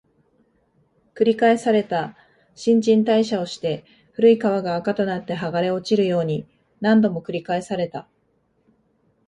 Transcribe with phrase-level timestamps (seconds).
[1.13, 2.17] 繰り返された、
[2.55, 6.47] 新陳代謝をして、古い皮が垢となって剥がれ落ちるように、
[6.79, 8.07] 何度も繰り返された